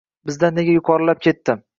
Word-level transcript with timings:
Bizdan 0.29 0.55
nega 0.59 0.73
yuqorilab 0.77 1.21
ketdi. 1.27 1.57